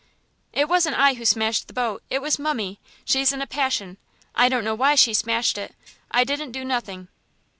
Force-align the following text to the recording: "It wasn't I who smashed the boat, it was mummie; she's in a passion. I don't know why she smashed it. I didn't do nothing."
"It 0.51 0.67
wasn't 0.67 0.97
I 0.97 1.13
who 1.13 1.25
smashed 1.25 1.67
the 1.67 1.73
boat, 1.73 2.01
it 2.09 2.23
was 2.23 2.39
mummie; 2.39 2.79
she's 3.05 3.31
in 3.31 3.39
a 3.39 3.45
passion. 3.45 3.97
I 4.33 4.49
don't 4.49 4.63
know 4.63 4.73
why 4.73 4.95
she 4.95 5.13
smashed 5.13 5.59
it. 5.59 5.75
I 6.09 6.23
didn't 6.23 6.53
do 6.53 6.65
nothing." 6.65 7.07